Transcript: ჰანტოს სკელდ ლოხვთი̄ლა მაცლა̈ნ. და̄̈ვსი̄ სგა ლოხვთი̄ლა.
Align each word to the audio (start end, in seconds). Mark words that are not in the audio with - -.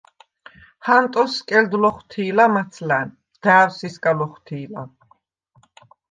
ჰანტოს 0.85 1.31
სკელდ 1.41 1.71
ლოხვთი̄ლა 1.83 2.45
მაცლა̈ნ. 2.53 3.07
და̄̈ვსი̄ 3.43 3.89
სგა 3.93 4.11
ლოხვთი̄ლა. 4.17 4.83